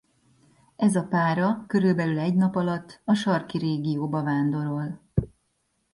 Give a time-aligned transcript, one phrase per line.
[0.75, 5.01] Ez a pára körülbelül egy nap alatt a sarki régióba vándorol.